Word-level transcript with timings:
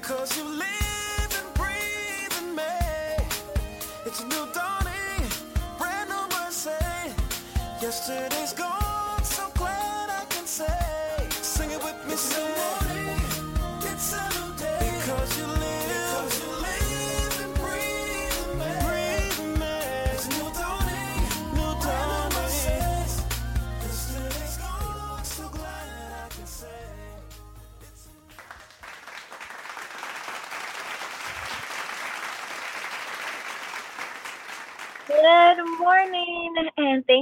Because 0.00 0.36
you 0.36 0.44
live 0.44 1.30
and 1.38 1.54
breathe 1.54 2.34
in 2.40 2.54
me. 2.54 2.62
It's 4.04 4.20
a 4.20 4.26
new 4.26 4.46
dawning, 4.52 5.24
brand 5.78 6.10
new 6.10 6.28
mercy. 6.38 6.70
Yesterday's 7.80 8.52
gone, 8.52 8.75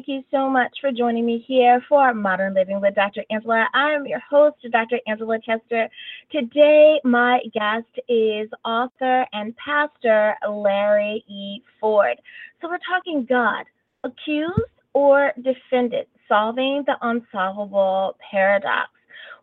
thank 0.04 0.18
you 0.18 0.24
so 0.30 0.50
much 0.50 0.76
for 0.80 0.90
joining 0.92 1.24
me 1.24 1.44
here 1.46 1.82
for 1.88 2.12
Modern 2.12 2.54
Living 2.54 2.80
with 2.80 2.94
Dr. 2.94 3.22
Angela. 3.30 3.66
I 3.74 3.92
am 3.92 4.06
your 4.06 4.20
host, 4.20 4.56
Dr. 4.70 4.98
Angela 5.06 5.38
Chester. 5.40 5.88
Today, 6.30 7.00
my 7.04 7.40
guest 7.52 7.88
is 8.08 8.48
author 8.64 9.26
and 9.32 9.54
pastor 9.56 10.34
Larry 10.48 11.24
E. 11.28 11.62
Ford. 11.80 12.16
So, 12.60 12.68
we're 12.68 12.78
talking 12.86 13.26
God, 13.28 13.64
accused 14.02 14.52
or 14.92 15.32
defended, 15.42 16.06
solving 16.28 16.84
the 16.86 16.96
unsolvable 17.02 18.16
paradox. 18.30 18.90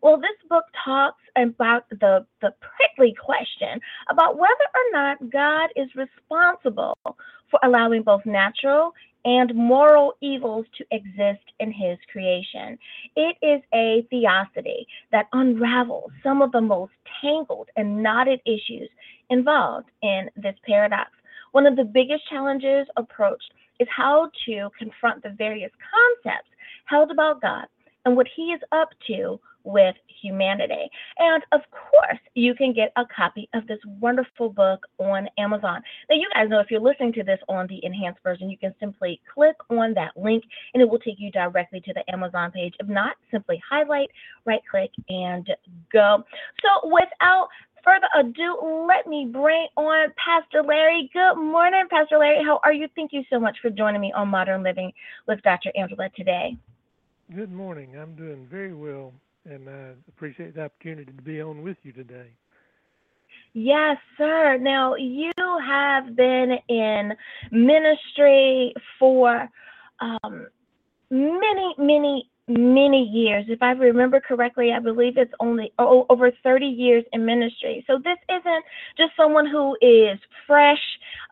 Well, 0.00 0.18
this 0.18 0.48
book 0.48 0.64
talks 0.84 1.22
about 1.36 1.88
the, 1.90 2.26
the 2.40 2.52
prickly 2.60 3.14
question 3.14 3.80
about 4.10 4.36
whether 4.36 4.66
or 4.74 4.92
not 4.92 5.30
God 5.30 5.70
is 5.76 5.88
responsible 5.96 6.98
for 7.50 7.60
allowing 7.62 8.02
both 8.02 8.24
natural 8.26 8.92
and 9.24 9.54
moral 9.54 10.14
evils 10.20 10.66
to 10.78 10.84
exist 10.90 11.44
in 11.60 11.70
his 11.70 11.98
creation. 12.10 12.78
It 13.16 13.36
is 13.42 13.62
a 13.72 14.06
theodicy 14.10 14.86
that 15.12 15.28
unravels 15.32 16.10
some 16.22 16.42
of 16.42 16.52
the 16.52 16.60
most 16.60 16.92
tangled 17.20 17.68
and 17.76 18.02
knotted 18.02 18.40
issues 18.46 18.88
involved 19.30 19.88
in 20.02 20.28
this 20.36 20.56
paradox. 20.66 21.10
One 21.52 21.66
of 21.66 21.76
the 21.76 21.84
biggest 21.84 22.28
challenges 22.28 22.86
approached 22.96 23.52
is 23.78 23.88
how 23.94 24.30
to 24.46 24.68
confront 24.78 25.22
the 25.22 25.34
various 25.36 25.70
concepts 25.92 26.48
held 26.86 27.10
about 27.10 27.42
God 27.42 27.66
and 28.04 28.16
what 28.16 28.26
he 28.34 28.52
is 28.52 28.60
up 28.72 28.90
to 29.08 29.38
with 29.64 29.94
humanity. 30.22 30.88
And 31.18 31.42
of 31.52 31.60
course, 31.70 32.18
you 32.34 32.54
can 32.54 32.72
get 32.72 32.92
a 32.96 33.02
copy 33.14 33.48
of 33.54 33.66
this 33.66 33.78
wonderful 34.00 34.50
book 34.50 34.86
on 34.98 35.28
Amazon. 35.38 35.82
Now, 36.08 36.16
you 36.16 36.28
guys 36.34 36.48
know 36.48 36.60
if 36.60 36.70
you're 36.70 36.80
listening 36.80 37.12
to 37.14 37.22
this 37.22 37.38
on 37.48 37.66
the 37.66 37.84
enhanced 37.84 38.20
version, 38.22 38.50
you 38.50 38.58
can 38.58 38.74
simply 38.80 39.20
click 39.32 39.56
on 39.70 39.94
that 39.94 40.12
link 40.16 40.44
and 40.74 40.82
it 40.82 40.88
will 40.88 40.98
take 40.98 41.18
you 41.18 41.30
directly 41.30 41.80
to 41.80 41.92
the 41.92 42.02
Amazon 42.12 42.50
page. 42.50 42.74
If 42.80 42.88
not, 42.88 43.16
simply 43.30 43.60
highlight, 43.68 44.08
right 44.44 44.62
click, 44.70 44.90
and 45.08 45.48
go. 45.92 46.24
So, 46.62 46.88
without 46.88 47.48
further 47.84 48.08
ado, 48.16 48.86
let 48.88 49.06
me 49.06 49.28
bring 49.30 49.66
on 49.76 50.12
Pastor 50.16 50.62
Larry. 50.62 51.10
Good 51.12 51.36
morning, 51.36 51.84
Pastor 51.90 52.18
Larry. 52.18 52.42
How 52.44 52.60
are 52.64 52.72
you? 52.72 52.88
Thank 52.94 53.12
you 53.12 53.22
so 53.30 53.38
much 53.38 53.56
for 53.60 53.70
joining 53.70 54.00
me 54.00 54.12
on 54.14 54.28
Modern 54.28 54.62
Living 54.62 54.92
with 55.26 55.42
Dr. 55.42 55.70
Angela 55.76 56.08
today. 56.16 56.56
Good 57.34 57.52
morning. 57.52 57.96
I'm 57.96 58.14
doing 58.14 58.46
very 58.50 58.74
well, 58.74 59.12
and 59.44 59.68
I 59.68 59.92
appreciate 60.08 60.54
the 60.54 60.64
opportunity 60.64 61.12
to 61.12 61.22
be 61.22 61.40
on 61.40 61.62
with 61.62 61.76
you 61.82 61.92
today. 61.92 62.30
Yes, 63.54 63.98
sir. 64.16 64.56
Now, 64.58 64.94
you 64.94 65.32
have 65.66 66.16
been 66.16 66.56
in 66.68 67.12
ministry 67.50 68.72
for 68.98 69.48
um, 70.00 70.46
many, 71.10 71.74
many, 71.78 72.30
many 72.48 73.04
years. 73.04 73.44
If 73.48 73.62
I 73.62 73.70
remember 73.70 74.20
correctly, 74.20 74.72
I 74.72 74.80
believe 74.80 75.16
it's 75.16 75.32
only 75.38 75.72
o- 75.78 76.06
over 76.10 76.30
30 76.42 76.66
years 76.66 77.04
in 77.12 77.24
ministry. 77.24 77.84
So 77.86 77.98
this 77.98 78.18
isn't 78.28 78.64
just 78.96 79.12
someone 79.16 79.46
who 79.46 79.76
is 79.80 80.18
fresh, 80.46 80.80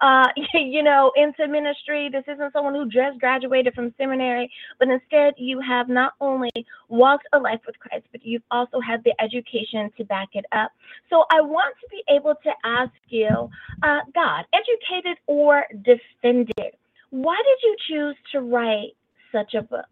uh, 0.00 0.28
you 0.54 0.82
know, 0.82 1.12
into 1.16 1.48
ministry. 1.48 2.08
This 2.10 2.24
isn't 2.28 2.52
someone 2.52 2.74
who 2.74 2.88
just 2.88 3.18
graduated 3.18 3.74
from 3.74 3.92
seminary, 3.98 4.50
but 4.78 4.88
instead 4.88 5.34
you 5.36 5.60
have 5.60 5.88
not 5.88 6.12
only 6.20 6.50
walked 6.88 7.26
a 7.32 7.38
life 7.38 7.60
with 7.66 7.78
Christ, 7.80 8.06
but 8.12 8.24
you've 8.24 8.42
also 8.50 8.80
had 8.80 9.02
the 9.04 9.14
education 9.20 9.90
to 9.96 10.04
back 10.04 10.28
it 10.34 10.44
up. 10.52 10.70
So 11.08 11.24
I 11.30 11.40
want 11.40 11.74
to 11.80 11.88
be 11.90 12.02
able 12.08 12.34
to 12.42 12.50
ask 12.64 12.92
you, 13.08 13.48
uh, 13.82 14.00
God, 14.14 14.44
educated 14.54 15.18
or 15.26 15.64
defended, 15.82 16.76
why 17.10 17.36
did 17.44 17.58
you 17.64 17.76
choose 17.88 18.16
to 18.32 18.40
write 18.40 18.92
such 19.32 19.54
a 19.54 19.62
book? 19.62 19.88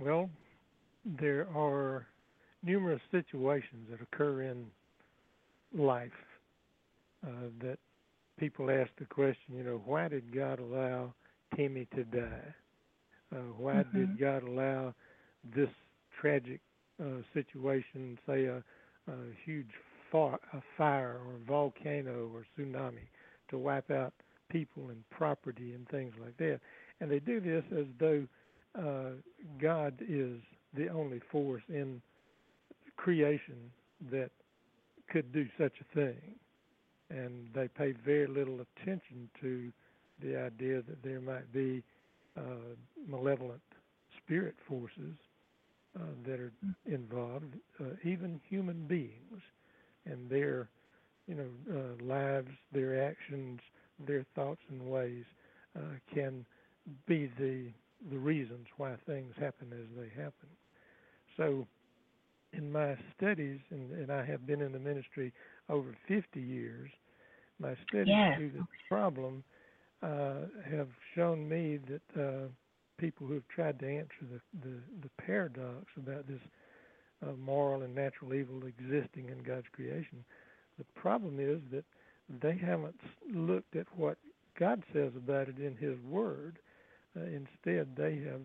Well, 0.00 0.30
there 1.04 1.46
are 1.54 2.06
numerous 2.62 3.02
situations 3.10 3.88
that 3.90 4.00
occur 4.00 4.42
in 4.42 4.64
life 5.76 6.10
uh, 7.26 7.48
that 7.60 7.78
people 8.38 8.70
ask 8.70 8.90
the 8.98 9.04
question, 9.04 9.56
you 9.56 9.62
know, 9.62 9.82
why 9.84 10.08
did 10.08 10.34
God 10.34 10.58
allow 10.58 11.12
Timmy 11.54 11.86
to 11.94 12.04
die? 12.04 12.54
Uh, 13.30 13.52
why 13.58 13.84
did 13.94 14.18
God 14.18 14.42
allow 14.42 14.94
this 15.54 15.68
tragic 16.18 16.60
uh, 17.00 17.20
situation, 17.34 18.18
say 18.26 18.46
a, 18.46 18.62
a 19.08 19.14
huge 19.44 19.70
fa- 20.10 20.38
a 20.54 20.62
fire 20.78 21.18
or 21.26 21.34
volcano 21.46 22.30
or 22.34 22.46
tsunami, 22.58 23.06
to 23.50 23.58
wipe 23.58 23.90
out 23.90 24.14
people 24.50 24.88
and 24.88 25.08
property 25.10 25.74
and 25.74 25.86
things 25.90 26.14
like 26.22 26.36
that? 26.38 26.60
And 27.00 27.10
they 27.10 27.20
do 27.20 27.40
this 27.40 27.64
as 27.78 27.84
though 27.98 28.26
uh, 28.78 29.10
God 29.60 29.94
is 30.00 30.38
the 30.74 30.88
only 30.88 31.20
force 31.30 31.62
in 31.68 32.00
creation 32.96 33.70
that 34.10 34.30
could 35.10 35.32
do 35.32 35.46
such 35.58 35.72
a 35.80 35.94
thing. 35.94 36.20
And 37.10 37.48
they 37.54 37.66
pay 37.66 37.92
very 37.92 38.28
little 38.28 38.60
attention 38.60 39.28
to 39.40 39.72
the 40.22 40.38
idea 40.38 40.82
that 40.82 41.02
there 41.02 41.20
might 41.20 41.52
be 41.52 41.82
uh, 42.36 42.76
malevolent 43.08 43.60
spirit 44.22 44.54
forces 44.68 45.16
uh, 45.96 46.04
that 46.24 46.38
are 46.38 46.52
involved, 46.86 47.56
uh, 47.80 47.84
even 48.04 48.40
human 48.48 48.86
beings, 48.86 49.42
and 50.04 50.30
their, 50.30 50.68
you 51.26 51.34
know, 51.34 51.48
uh, 51.74 52.04
lives, 52.04 52.50
their 52.72 53.04
actions, 53.04 53.58
their 54.06 54.24
thoughts 54.34 54.60
and 54.70 54.80
ways 54.88 55.24
can 56.12 56.44
be 57.06 57.30
the 57.38 57.66
the 58.10 58.18
reasons 58.18 58.66
why 58.76 58.94
things 59.06 59.34
happen 59.38 59.72
as 59.72 59.86
they 59.96 60.08
happen. 60.08 60.48
So, 61.36 61.66
in 62.52 62.70
my 62.70 62.96
studies, 63.16 63.60
and, 63.70 63.92
and 63.92 64.10
I 64.10 64.24
have 64.24 64.46
been 64.46 64.60
in 64.60 64.72
the 64.72 64.78
ministry 64.78 65.32
over 65.68 65.94
50 66.08 66.40
years, 66.40 66.90
my 67.60 67.76
studies 67.88 68.06
Yes. 68.08 68.34
through 68.34 68.50
this 68.50 68.64
problem 68.88 69.44
uh, 70.02 70.46
have 70.70 70.88
shown 71.14 71.48
me 71.48 71.78
that 71.88 72.20
uh, 72.20 72.48
people 72.98 73.26
who 73.26 73.34
have 73.34 73.48
tried 73.48 73.78
to 73.80 73.86
answer 73.86 74.22
the, 74.22 74.40
the, 74.62 74.76
the 75.02 75.22
paradox 75.24 75.84
about 75.96 76.26
this 76.26 76.40
uh, 77.22 77.32
moral 77.32 77.82
and 77.82 77.94
natural 77.94 78.34
evil 78.34 78.62
existing 78.66 79.28
in 79.28 79.42
God's 79.46 79.66
creation, 79.72 80.24
the 80.78 80.84
problem 81.00 81.38
is 81.38 81.60
that 81.70 81.84
they 82.42 82.56
haven't 82.56 83.00
looked 83.32 83.76
at 83.76 83.86
what 83.96 84.16
God 84.58 84.82
says 84.92 85.12
about 85.16 85.48
it 85.48 85.58
in 85.58 85.76
His 85.76 85.98
Word. 86.08 86.58
Uh, 87.16 87.24
instead, 87.24 87.96
they 87.96 88.16
have 88.18 88.42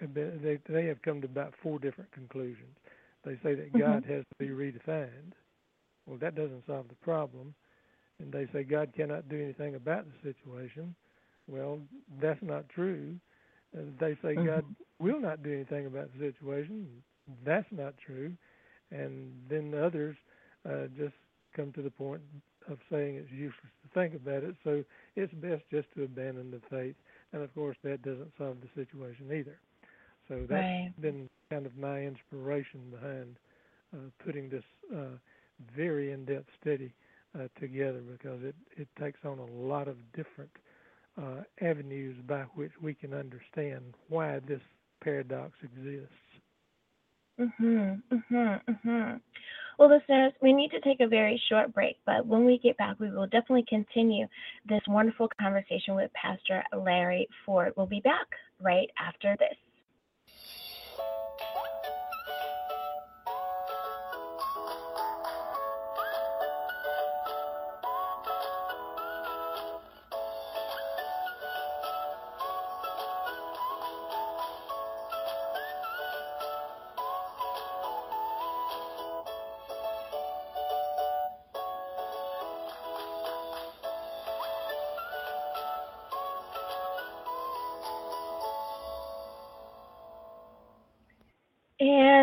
have 0.00 0.14
been, 0.14 0.40
they 0.42 0.58
they 0.72 0.86
have 0.86 1.02
come 1.02 1.20
to 1.22 1.26
about 1.26 1.54
four 1.62 1.78
different 1.78 2.10
conclusions. 2.12 2.76
They 3.24 3.36
say 3.42 3.54
that 3.54 3.74
Mhm. 3.74 3.76
God 3.76 4.04
has 4.04 4.24
to 4.24 4.36
be 4.38 4.48
redefined. 4.48 5.32
Well, 6.06 6.18
that 6.18 6.34
doesn't 6.36 6.66
solve 6.66 6.88
the 6.88 6.94
problem. 6.96 7.54
And 8.20 8.32
they 8.32 8.46
say 8.52 8.64
God 8.64 8.92
cannot 8.96 9.28
do 9.28 9.40
anything 9.42 9.74
about 9.74 10.06
the 10.06 10.32
situation. 10.32 10.94
Well, 11.48 11.80
that's 12.20 12.42
not 12.42 12.68
true. 12.68 13.16
Uh, 13.76 13.82
they 14.00 14.16
say 14.22 14.36
God 14.36 14.64
will 14.98 15.20
not 15.20 15.42
do 15.42 15.52
anything 15.52 15.86
about 15.86 16.10
the 16.12 16.32
situation. 16.32 17.02
That's 17.44 17.66
not 17.72 17.94
true. 17.98 18.32
And 18.90 19.32
then 19.48 19.70
the 19.70 19.84
others 19.84 20.16
uh, 20.68 20.86
just 20.96 21.14
come 21.56 21.72
to 21.72 21.82
the 21.82 21.90
point 21.90 22.22
of 22.70 22.78
saying 22.90 23.16
it's 23.16 23.32
useless 23.32 23.72
to 23.84 23.88
think 23.94 24.14
about 24.14 24.44
it. 24.44 24.56
So 24.64 24.84
it's 25.16 25.32
best 25.34 25.64
just 25.70 25.88
to 25.96 26.04
abandon 26.04 26.50
the 26.52 26.60
faith. 26.70 26.96
And 27.32 27.42
of 27.42 27.54
course, 27.54 27.76
that 27.84 28.02
doesn't 28.02 28.32
solve 28.38 28.58
the 28.62 28.68
situation 28.74 29.26
either. 29.32 29.58
So 30.28 30.46
that's 30.48 30.68
Right. 30.68 30.94
been 31.00 31.28
kind 31.50 31.66
of 31.66 31.76
my 31.76 32.00
inspiration 32.02 32.90
behind 32.90 33.38
uh, 33.94 34.10
putting 34.24 34.48
this 34.50 34.64
uh, 34.94 35.18
very 35.76 36.12
in-depth 36.12 36.48
study 36.60 36.92
uh, 37.38 37.48
together 37.60 38.00
because 38.00 38.42
it, 38.42 38.56
it 38.76 38.88
takes 39.00 39.20
on 39.24 39.38
a 39.38 39.46
lot 39.46 39.88
of 39.88 39.96
different 40.14 40.50
uh, 41.20 41.42
avenues 41.60 42.16
by 42.26 42.42
which 42.54 42.72
we 42.82 42.94
can 42.94 43.12
understand 43.14 43.94
why 44.08 44.40
this 44.46 44.60
paradox 45.02 45.52
exists. 45.62 46.14
Mhm. 47.38 48.02
Mhm. 48.10 48.60
Mhm. 48.68 49.20
Well, 49.78 49.90
listeners, 49.90 50.32
we 50.40 50.54
need 50.54 50.70
to 50.70 50.80
take 50.80 51.00
a 51.00 51.06
very 51.06 51.40
short 51.50 51.74
break, 51.74 51.98
but 52.06 52.26
when 52.26 52.46
we 52.46 52.58
get 52.58 52.78
back, 52.78 52.98
we 52.98 53.10
will 53.10 53.26
definitely 53.26 53.66
continue 53.68 54.26
this 54.66 54.80
wonderful 54.88 55.28
conversation 55.38 55.94
with 55.94 56.10
Pastor 56.14 56.62
Larry 56.74 57.28
Ford. 57.44 57.74
We'll 57.76 57.86
be 57.86 58.00
back 58.00 58.26
right 58.60 58.88
after 58.98 59.36
this. 59.38 59.56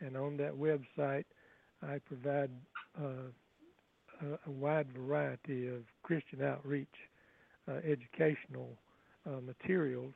And 0.00 0.16
on 0.16 0.36
that 0.36 0.54
website, 0.54 1.24
I 1.82 1.98
provide 2.06 2.50
uh, 3.00 3.30
a, 4.20 4.26
a 4.46 4.50
wide 4.50 4.88
variety 4.96 5.68
of 5.68 5.82
Christian 6.02 6.42
outreach 6.42 6.88
uh, 7.68 7.76
educational 7.76 8.68
uh, 9.26 9.40
materials 9.40 10.12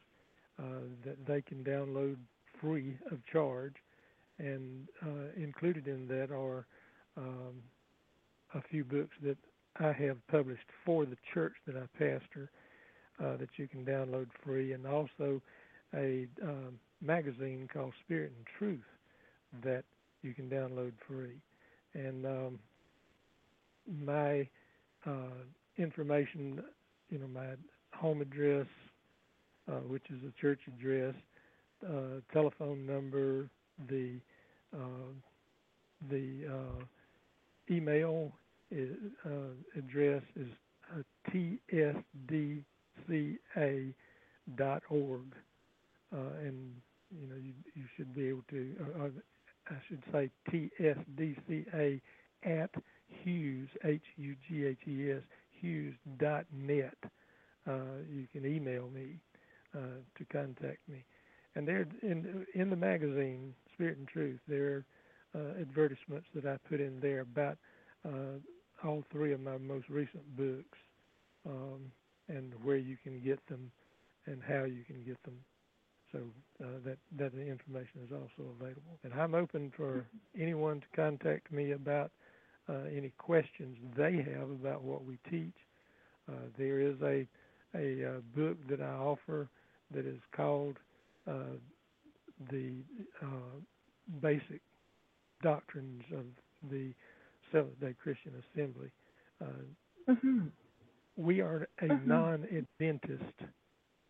uh, 0.58 0.64
that 1.04 1.16
they 1.26 1.40
can 1.40 1.64
download 1.64 2.16
free 2.60 2.98
of 3.10 3.24
charge. 3.32 3.74
And 4.38 4.86
uh, 5.02 5.32
included 5.36 5.88
in 5.88 6.06
that 6.08 6.30
are 6.30 6.66
um, 7.16 7.62
a 8.54 8.60
few 8.70 8.84
books 8.84 9.16
that 9.22 9.38
I 9.80 9.92
have 9.92 10.18
published 10.28 10.66
for 10.84 11.06
the 11.06 11.16
church 11.32 11.54
that 11.66 11.76
I 11.76 11.86
pastor 11.98 12.50
uh, 13.22 13.36
that 13.36 13.48
you 13.56 13.68
can 13.68 13.84
download 13.84 14.28
free, 14.44 14.72
and 14.72 14.86
also 14.86 15.40
a 15.94 16.26
um, 16.42 16.78
magazine 17.00 17.68
called 17.72 17.92
Spirit 18.04 18.32
and 18.36 18.46
Truth 18.58 18.84
that 19.64 19.84
you 20.22 20.34
can 20.34 20.48
download 20.48 20.92
free. 21.06 21.40
And 21.94 22.26
um, 22.26 22.58
my 24.04 24.48
uh, 25.06 25.44
information, 25.78 26.62
you 27.10 27.18
know, 27.18 27.28
my 27.28 27.54
home 27.94 28.20
address, 28.20 28.66
uh, 29.70 29.80
which 29.80 30.04
is 30.10 30.18
a 30.26 30.40
church 30.40 30.60
address, 30.66 31.14
uh, 31.86 32.20
telephone 32.32 32.84
number, 32.86 33.48
the 33.88 34.16
uh, 34.74 35.12
the 36.10 36.46
uh, 36.46 36.84
email 37.70 38.32
is, 38.70 38.96
address 39.76 40.22
is 40.36 40.48
tsd 41.30 42.64
ca.org, 43.06 43.84
uh, 46.12 46.16
and 46.42 46.74
you 47.10 47.26
know 47.28 47.36
you 47.36 47.52
you 47.74 47.84
should 47.96 48.14
be 48.14 48.28
able 48.28 48.44
to, 48.50 48.74
or, 48.80 49.02
or 49.04 49.10
I 49.70 49.74
should 49.88 50.02
say 50.12 50.30
tsdca 50.50 52.00
at 52.44 52.70
Hughes 53.22 53.68
H 53.84 54.02
U 54.16 54.36
G 54.48 54.64
H 54.66 54.78
E 54.86 55.12
S 55.12 55.22
Hughes 55.60 55.94
dot 56.18 56.44
net. 56.52 56.96
Uh, 57.66 58.00
you 58.10 58.26
can 58.32 58.46
email 58.46 58.88
me 58.94 59.18
uh, 59.74 60.00
to 60.16 60.24
contact 60.32 60.78
me, 60.88 61.04
and 61.54 61.66
there 61.68 61.86
in 62.02 62.46
in 62.54 62.70
the 62.70 62.76
magazine 62.76 63.54
Spirit 63.74 63.98
and 63.98 64.08
Truth 64.08 64.40
there 64.48 64.66
are 64.66 64.84
uh, 65.34 65.60
advertisements 65.60 66.26
that 66.34 66.46
I 66.46 66.56
put 66.68 66.80
in 66.80 67.00
there 67.00 67.20
about 67.20 67.58
uh, 68.06 68.38
all 68.84 69.04
three 69.12 69.32
of 69.32 69.40
my 69.40 69.58
most 69.58 69.88
recent 69.88 70.36
books. 70.36 70.78
Um, 71.46 71.92
and 72.28 72.52
where 72.62 72.76
you 72.76 72.96
can 73.02 73.20
get 73.20 73.40
them 73.48 73.70
and 74.26 74.42
how 74.46 74.64
you 74.64 74.84
can 74.86 75.02
get 75.04 75.22
them. 75.24 75.38
So 76.12 76.18
uh, 76.64 76.78
that 76.84 76.98
that 77.18 77.34
information 77.38 78.00
is 78.06 78.12
also 78.12 78.50
available. 78.60 78.98
And 79.04 79.12
I'm 79.14 79.34
open 79.34 79.72
for 79.76 80.06
anyone 80.38 80.80
to 80.80 80.86
contact 80.96 81.52
me 81.52 81.72
about 81.72 82.10
uh, 82.68 82.84
any 82.94 83.12
questions 83.18 83.76
they 83.96 84.16
have 84.34 84.50
about 84.50 84.82
what 84.82 85.04
we 85.04 85.18
teach. 85.30 85.54
Uh, 86.28 86.48
there 86.58 86.80
is 86.80 86.96
a 87.02 87.26
a 87.74 88.16
uh, 88.16 88.20
book 88.34 88.56
that 88.68 88.80
I 88.80 88.94
offer 88.94 89.48
that 89.94 90.06
is 90.06 90.20
called 90.34 90.78
uh, 91.26 91.56
the 92.50 92.72
uh, 93.22 93.58
Basic 94.22 94.60
Doctrines 95.42 96.02
of 96.12 96.24
the 96.70 96.92
Seventh 97.52 97.80
Day 97.80 97.94
Christian 98.02 98.32
Assembly. 98.54 98.90
Uh, 99.42 99.64
Mm-hmm. 100.08 100.48
We 101.18 101.40
are 101.40 101.68
a 101.80 101.88
Mhm. 101.88 102.06
non-Adventist 102.06 103.42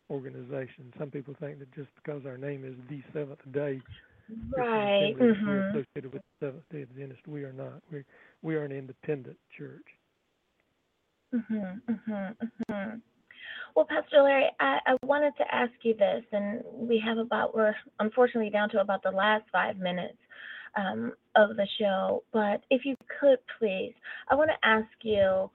organization. 0.09 0.93
Some 0.97 1.11
people 1.11 1.33
think 1.35 1.59
that 1.59 1.71
just 1.73 1.93
because 1.95 2.25
our 2.25 2.37
name 2.37 2.63
is 2.63 2.75
the 2.87 3.01
Seventh 3.11 3.51
Day, 3.51 3.81
Right. 4.55 5.17
That 5.17 5.43
we're 5.45 5.69
associated 5.69 6.13
with 6.13 6.21
the 6.21 6.45
Seventh 6.45 6.69
Day 6.69 6.83
Adventist. 6.83 7.27
We 7.27 7.43
are 7.43 7.53
not. 7.53 7.81
We 7.91 8.03
we 8.43 8.55
are 8.55 8.63
an 8.63 8.71
independent 8.71 9.39
church. 9.49 9.85
Mhm. 11.33 11.81
Mhm. 11.81 12.37
Mhm. 12.69 13.01
Well, 13.75 13.85
Pastor 13.85 14.21
Larry, 14.21 14.51
I, 14.59 14.79
I 14.85 14.97
wanted 15.03 15.35
to 15.37 15.55
ask 15.55 15.73
you 15.83 15.95
this, 15.95 16.23
and 16.31 16.63
we 16.65 16.99
have 16.99 17.17
about 17.17 17.55
we're 17.55 17.75
unfortunately 17.99 18.51
down 18.51 18.69
to 18.69 18.81
about 18.81 19.01
the 19.01 19.11
last 19.11 19.49
five 19.51 19.77
minutes 19.77 20.17
um, 20.75 21.13
of 21.35 21.55
the 21.55 21.67
show. 21.79 22.23
But 22.31 22.63
if 22.69 22.85
you 22.85 22.95
could 23.19 23.39
please, 23.57 23.95
I 24.29 24.35
want 24.35 24.51
to 24.51 24.67
ask 24.67 24.89
you, 25.01 25.49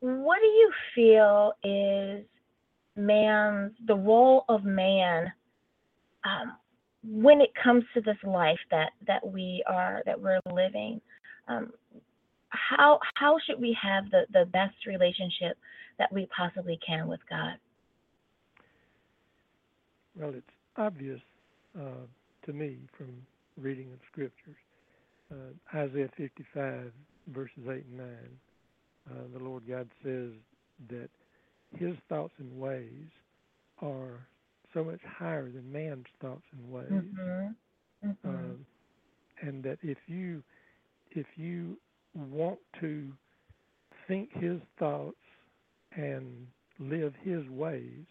what 0.00 0.38
do 0.40 0.46
you 0.46 0.72
feel 0.94 1.52
is 1.62 2.24
man's 2.96 3.72
the 3.86 3.94
role 3.94 4.44
of 4.48 4.64
man 4.64 5.32
um, 6.24 6.56
when 7.04 7.40
it 7.40 7.50
comes 7.62 7.84
to 7.94 8.00
this 8.00 8.16
life 8.24 8.58
that 8.70 8.90
that 9.06 9.26
we 9.26 9.62
are 9.66 10.02
that 10.06 10.20
we're 10.20 10.40
living? 10.52 11.00
Um, 11.48 11.72
how 12.50 12.98
how 13.14 13.36
should 13.46 13.60
we 13.60 13.76
have 13.80 14.10
the 14.10 14.22
the 14.32 14.46
best 14.46 14.74
relationship 14.86 15.56
that 15.98 16.12
we 16.12 16.26
possibly 16.36 16.78
can 16.86 17.06
with 17.06 17.20
God? 17.28 17.54
Well, 20.18 20.32
it's 20.34 20.46
obvious 20.76 21.20
uh, 21.78 22.06
to 22.46 22.52
me 22.52 22.78
from 22.96 23.08
reading 23.56 23.92
of 23.92 23.98
scriptures. 24.10 24.56
Uh, 25.30 25.78
Isaiah 25.78 26.10
55, 26.16 26.90
verses 27.28 27.58
8 27.64 27.68
and 27.68 27.98
9, 27.98 28.06
uh, 29.08 29.24
the 29.32 29.38
Lord 29.42 29.66
God 29.68 29.88
says 30.02 30.32
that 30.88 31.10
His 31.76 31.94
thoughts 32.08 32.34
and 32.38 32.58
ways 32.60 33.08
are 33.80 34.26
so 34.74 34.84
much 34.84 35.00
higher 35.04 35.50
than 35.50 35.70
man's 35.72 36.06
thoughts 36.20 36.44
and 36.52 36.70
ways. 36.70 36.88
Mhm. 36.90 37.56
Mhm. 38.02 38.16
um, 38.24 38.66
and 39.42 39.62
that 39.64 39.78
if 39.82 39.98
you 40.06 40.42
if 41.12 41.26
you 41.36 41.76
want 42.14 42.58
to 42.80 43.12
think 44.06 44.30
his 44.32 44.60
thoughts 44.78 45.16
and 45.92 46.46
live 46.78 47.14
his 47.22 47.48
ways, 47.48 48.04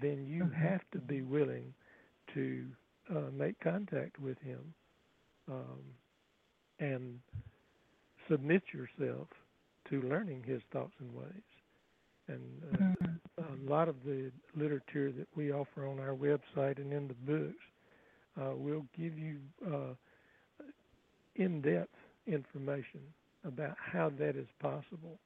then 0.00 0.26
you 0.26 0.44
Mhm. 0.44 0.54
have 0.54 0.80
to 0.92 0.98
be 0.98 1.22
willing 1.22 1.72
to 2.34 2.66
uh, 3.10 3.30
make 3.32 3.58
contact 3.60 4.18
with 4.18 4.38
him 4.40 4.74
um, 5.48 5.80
and 6.80 7.20
submit 8.28 8.62
yourself 8.72 9.28
to 9.90 10.02
learning 10.02 10.42
his 10.44 10.62
thoughts 10.72 10.94
and 11.00 11.14
ways. 11.14 11.42
And 12.28 12.62
uh, 12.64 12.80
Mhm. 12.80 13.20
a 13.42 13.70
lot 13.70 13.88
of 13.88 13.96
the 14.04 14.30
literature 14.54 15.12
that 15.12 15.28
we 15.36 15.52
offer 15.52 15.86
on 15.86 15.98
our 16.00 16.14
website 16.14 16.78
and 16.78 16.92
in 16.92 17.08
the 17.08 17.14
books 17.14 17.64
uh, 18.40 18.54
will 18.56 18.86
give 18.96 19.18
you 19.18 19.38
uh, 19.66 19.94
in-depth 21.36 21.94
information 22.26 23.00
about 23.44 23.76
how 23.78 24.10
that 24.18 24.36
is 24.36 24.48
possible. 24.60 25.18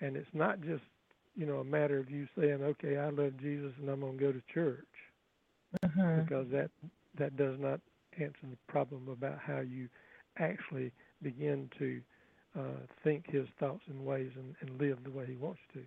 And 0.00 0.16
it's 0.16 0.28
not 0.34 0.60
just, 0.60 0.82
you 1.36 1.46
know, 1.46 1.58
a 1.58 1.64
matter 1.64 1.98
of 1.98 2.10
you 2.10 2.26
saying, 2.38 2.62
"Okay, 2.62 2.96
I 2.96 3.10
love 3.10 3.36
Jesus 3.38 3.72
and 3.80 3.88
I'm 3.88 4.00
going 4.00 4.18
to 4.18 4.24
go 4.24 4.32
to 4.32 4.42
church," 4.52 4.86
Mhm. 5.82 6.28
because 6.28 6.48
that 6.50 6.70
that 7.18 7.36
does 7.36 7.58
not 7.60 7.80
answer 8.18 8.46
the 8.50 8.58
problem 8.68 9.08
about 9.08 9.38
how 9.38 9.60
you 9.60 9.88
actually 10.38 10.92
begin 11.22 11.70
to 11.78 12.00
uh, 12.58 12.86
think 13.02 13.30
His 13.30 13.46
thoughts 13.58 13.82
and 13.88 14.04
ways 14.04 14.30
and, 14.36 14.54
and 14.60 14.80
live 14.80 14.98
the 15.04 15.10
way 15.10 15.26
He 15.26 15.36
wants 15.36 15.60
you 15.74 15.82
to. 15.82 15.86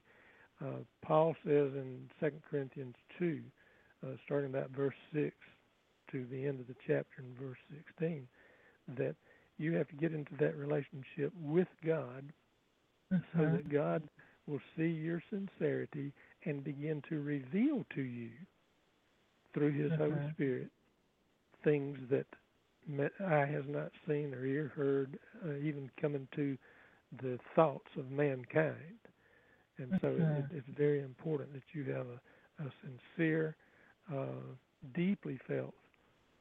Uh, 0.67 0.79
Paul 1.03 1.35
says 1.45 1.71
in 1.75 2.09
2 2.19 2.31
Corinthians 2.49 2.95
2, 3.19 3.41
uh, 4.03 4.09
starting 4.25 4.49
about 4.49 4.71
verse 4.71 4.95
6 5.13 5.35
to 6.11 6.25
the 6.31 6.45
end 6.45 6.59
of 6.59 6.67
the 6.67 6.75
chapter 6.85 7.19
in 7.19 7.35
verse 7.39 7.57
16, 7.99 8.27
that 8.97 9.15
you 9.57 9.73
have 9.73 9.87
to 9.89 9.95
get 9.95 10.13
into 10.13 10.35
that 10.39 10.55
relationship 10.55 11.31
with 11.41 11.67
God 11.85 12.31
so 13.37 13.43
Mhm. 13.43 13.51
that 13.51 13.69
God 13.71 14.03
will 14.47 14.61
see 14.75 14.87
your 14.87 15.21
sincerity 15.29 16.13
and 16.45 16.63
begin 16.63 17.01
to 17.09 17.21
reveal 17.21 17.85
to 17.95 18.01
you 18.01 18.29
through 19.53 19.71
His 19.73 19.91
Holy 19.95 20.11
Mhm. 20.11 20.33
Spirit 20.33 20.69
things 21.63 21.97
that 22.09 22.25
me- 22.87 23.25
eye 23.25 23.45
has 23.45 23.63
not 23.67 23.91
seen 24.07 24.33
or 24.33 24.45
ear 24.45 24.71
heard, 24.75 25.17
uh, 25.45 25.55
even 25.55 25.89
come 25.99 26.15
into 26.15 26.57
the 27.21 27.39
thoughts 27.55 27.89
of 27.97 28.11
mankind. 28.11 28.99
And 29.77 29.93
so 30.01 30.07
it, 30.07 30.45
it's 30.57 30.77
very 30.77 31.01
important 31.01 31.53
that 31.53 31.63
you 31.73 31.83
have 31.93 32.07
a, 32.07 32.65
a 32.67 32.71
sincere, 32.81 33.55
uh, 34.11 34.55
deeply 34.93 35.39
felt 35.47 35.73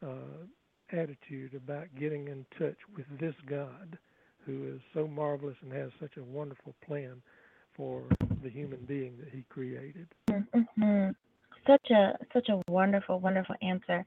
uh, 0.02 0.46
attitude 0.92 1.54
about 1.54 1.86
getting 1.98 2.28
in 2.28 2.46
touch 2.58 2.76
with 2.96 3.06
this 3.18 3.34
God 3.48 3.98
who 4.44 4.72
is 4.74 4.80
so 4.94 5.06
marvelous 5.08 5.56
and 5.62 5.72
has 5.72 5.90
such 6.00 6.16
a 6.16 6.22
wonderful 6.22 6.74
plan 6.86 7.20
for 7.76 8.04
the 8.42 8.48
human 8.48 8.84
being 8.86 9.16
that 9.18 9.28
he 9.30 9.44
created. 9.48 10.06
Mhm. 10.30 11.14
Such 11.66 11.90
a 11.90 12.12
such 12.32 12.48
a 12.48 12.60
wonderful, 12.70 13.20
wonderful 13.20 13.54
answer. 13.62 14.04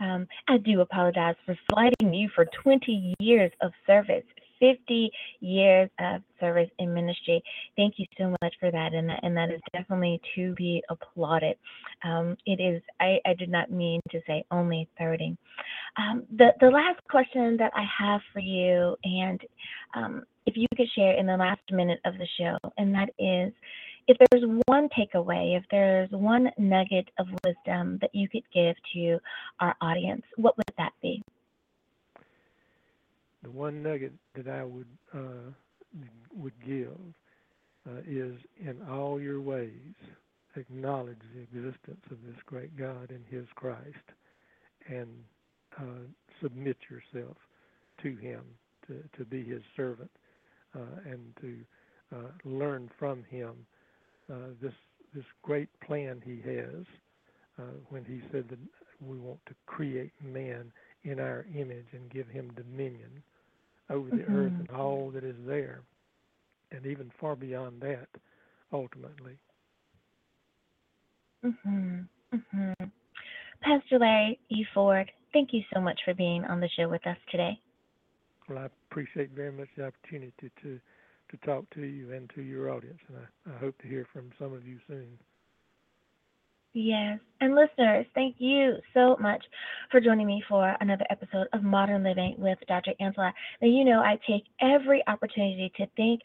Um, 0.00 0.26
I 0.48 0.58
do 0.58 0.80
apologize 0.80 1.34
for 1.44 1.58
slighting 1.72 2.14
you 2.14 2.28
for 2.34 2.46
20 2.62 3.14
years 3.18 3.50
of 3.62 3.72
service, 3.86 4.24
50 4.60 5.10
years 5.40 5.90
of 5.98 6.22
service 6.38 6.70
in 6.78 6.94
ministry. 6.94 7.42
Thank 7.76 7.94
you 7.98 8.06
so 8.16 8.30
much 8.42 8.54
for 8.60 8.70
that, 8.70 8.94
and 8.94 9.08
that, 9.08 9.20
and 9.22 9.36
that 9.36 9.50
is 9.50 9.60
definitely 9.72 10.20
to 10.34 10.54
be 10.54 10.82
applauded. 10.88 11.56
Um, 12.04 12.36
it 12.46 12.60
is. 12.60 12.82
I, 13.00 13.18
I 13.26 13.34
did 13.34 13.48
not 13.48 13.70
mean 13.70 14.00
to 14.10 14.20
say 14.26 14.44
only 14.50 14.88
30. 14.98 15.36
Um, 15.96 16.24
the 16.36 16.50
the 16.60 16.70
last 16.70 17.00
question 17.10 17.56
that 17.56 17.72
I 17.74 17.84
have 17.98 18.20
for 18.32 18.40
you, 18.40 18.96
and 19.04 19.40
um, 19.94 20.24
if 20.46 20.56
you 20.56 20.66
could 20.76 20.88
share 20.94 21.18
in 21.18 21.26
the 21.26 21.36
last 21.36 21.60
minute 21.70 22.00
of 22.04 22.14
the 22.18 22.28
show, 22.38 22.56
and 22.76 22.94
that 22.94 23.10
is 23.18 23.52
if 24.08 24.16
there's 24.30 24.44
one 24.66 24.88
takeaway, 24.88 25.56
if 25.56 25.64
there's 25.70 26.10
one 26.10 26.50
nugget 26.56 27.10
of 27.18 27.26
wisdom 27.44 27.98
that 28.00 28.14
you 28.14 28.28
could 28.28 28.42
give 28.52 28.74
to 28.94 29.18
our 29.60 29.76
audience, 29.82 30.22
what 30.36 30.56
would 30.56 30.64
that 30.78 30.92
be? 31.02 31.22
The 33.42 33.50
one 33.50 33.82
nugget 33.82 34.14
that 34.34 34.48
I 34.48 34.64
would 34.64 34.88
uh, 35.14 35.52
would 36.34 36.54
give 36.66 36.96
uh, 37.88 38.00
is 38.06 38.34
in 38.58 38.80
all 38.90 39.20
your 39.20 39.40
ways 39.40 39.94
acknowledge 40.56 41.18
the 41.34 41.42
existence 41.42 42.04
of 42.10 42.16
this 42.26 42.36
great 42.46 42.76
God 42.76 43.10
and 43.10 43.24
His 43.30 43.46
Christ, 43.54 43.78
and 44.88 45.08
uh, 45.78 46.06
submit 46.42 46.78
yourself 46.90 47.36
to 48.02 48.16
Him 48.16 48.42
to 48.86 49.02
to 49.18 49.24
be 49.26 49.44
His 49.44 49.62
servant 49.76 50.10
uh, 50.74 51.00
and 51.04 51.36
to 51.42 52.16
uh, 52.16 52.30
learn 52.44 52.90
from 52.98 53.22
Him 53.30 53.66
this 54.60 54.72
this 55.14 55.24
great 55.42 55.68
plan 55.80 56.20
He 56.24 56.40
has 56.42 56.84
uh, 57.58 57.62
when 57.88 58.04
He 58.04 58.20
said 58.30 58.48
that 58.50 58.58
we 59.00 59.18
want 59.18 59.40
to 59.46 59.54
create 59.66 60.12
man 60.22 60.72
in 61.04 61.20
our 61.20 61.46
image 61.54 61.86
and 61.92 62.10
give 62.10 62.28
him 62.28 62.52
dominion 62.54 63.22
over 63.90 64.10
the 64.10 64.24
earth 64.24 64.52
Mhm. 64.52 64.60
and 64.60 64.70
all 64.70 65.10
that 65.10 65.24
is 65.24 65.36
there, 65.46 65.82
and 66.72 66.84
even 66.86 67.10
far 67.20 67.36
beyond 67.36 67.80
that, 67.80 68.08
ultimately. 68.72 69.38
hmm 71.42 72.00
hmm 72.32 72.72
Pastor 73.60 73.98
Larry 73.98 74.38
E. 74.50 74.64
Ford, 74.74 75.10
thank 75.32 75.52
you 75.52 75.62
so 75.72 75.80
much 75.80 76.00
for 76.04 76.14
being 76.14 76.44
on 76.44 76.60
the 76.60 76.68
show 76.70 76.88
with 76.88 77.06
us 77.06 77.16
today. 77.30 77.60
Well, 78.48 78.58
I 78.58 78.68
appreciate 78.90 79.30
very 79.30 79.52
much 79.52 79.68
the 79.76 79.86
opportunity 79.86 80.50
to 80.62 80.80
to 81.30 81.36
talk 81.38 81.68
to 81.70 81.82
you 81.82 82.12
and 82.12 82.30
to 82.34 82.42
your 82.42 82.70
audience, 82.70 83.00
and 83.08 83.18
I, 83.18 83.56
I 83.56 83.58
hope 83.58 83.78
to 83.78 83.88
hear 83.88 84.06
from 84.12 84.30
some 84.38 84.52
of 84.52 84.66
you 84.66 84.78
soon. 84.86 85.18
Yes. 86.74 87.18
And 87.40 87.54
listeners, 87.54 88.06
thank 88.14 88.36
you 88.38 88.74
so 88.94 89.16
much 89.20 89.42
for 89.90 90.00
joining 90.00 90.26
me 90.26 90.42
for 90.48 90.76
another 90.80 91.04
episode 91.10 91.48
of 91.52 91.62
Modern 91.62 92.04
Living 92.04 92.34
with 92.38 92.58
Dr. 92.68 92.92
Angela. 93.00 93.32
Now, 93.62 93.68
you 93.68 93.84
know, 93.84 94.00
I 94.00 94.18
take 94.28 94.44
every 94.60 95.02
opportunity 95.06 95.72
to 95.76 95.86
thank 95.96 96.20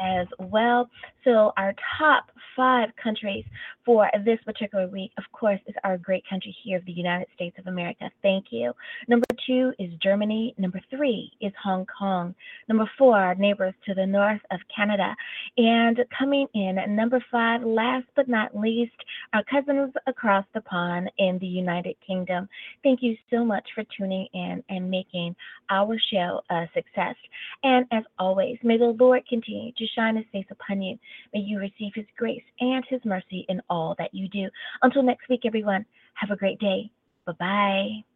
as 0.00 0.26
well. 0.38 0.88
So, 1.24 1.52
our 1.56 1.74
top 1.98 2.30
five 2.56 2.88
countries 3.02 3.44
for 3.84 4.10
this 4.24 4.38
particular 4.44 4.88
week, 4.88 5.12
of 5.18 5.24
course, 5.32 5.60
is 5.66 5.74
our 5.84 5.98
great 5.98 6.24
country 6.28 6.54
here 6.64 6.78
of 6.78 6.84
the 6.86 6.92
United 6.92 7.28
States 7.34 7.56
of 7.58 7.66
America. 7.66 8.10
Thank 8.22 8.46
you. 8.50 8.72
Number 9.08 9.25
two 9.46 9.72
is 9.78 9.90
Germany. 10.02 10.54
Number 10.58 10.80
three 10.90 11.32
is 11.40 11.52
Hong 11.62 11.86
Kong. 11.86 12.34
Number 12.68 12.90
four, 12.96 13.18
our 13.18 13.34
neighbors 13.34 13.74
to 13.86 13.94
the 13.94 14.06
north 14.06 14.40
of 14.50 14.60
Canada. 14.74 15.14
And 15.56 15.98
coming 16.16 16.46
in 16.54 16.78
at 16.78 16.88
number 16.88 17.24
five, 17.30 17.62
last 17.62 18.06
but 18.14 18.28
not 18.28 18.56
least, 18.56 18.94
our 19.32 19.42
cousins 19.44 19.92
across 20.06 20.44
the 20.54 20.60
pond 20.62 21.10
in 21.18 21.38
the 21.40 21.46
United 21.46 21.96
Kingdom. 22.06 22.48
Thank 22.82 23.02
you 23.02 23.16
so 23.30 23.44
much 23.44 23.64
for 23.74 23.84
tuning 23.96 24.26
in 24.32 24.62
and 24.68 24.90
making 24.90 25.34
our 25.70 25.96
show 26.12 26.40
a 26.50 26.66
success. 26.74 27.16
And 27.62 27.86
as 27.92 28.04
always, 28.18 28.58
may 28.62 28.78
the 28.78 28.96
Lord 28.98 29.22
continue 29.28 29.72
to 29.72 29.86
shine 29.94 30.16
his 30.16 30.26
face 30.32 30.46
upon 30.50 30.82
you. 30.82 30.98
May 31.34 31.40
you 31.40 31.58
receive 31.58 31.92
his 31.94 32.06
grace 32.16 32.44
and 32.60 32.84
his 32.88 33.00
mercy 33.04 33.44
in 33.48 33.60
all 33.68 33.94
that 33.98 34.14
you 34.14 34.28
do. 34.28 34.48
Until 34.82 35.02
next 35.02 35.28
week, 35.28 35.42
everyone, 35.44 35.84
have 36.14 36.30
a 36.30 36.36
great 36.36 36.58
day. 36.58 36.90
Bye 37.26 37.32
bye. 37.38 38.15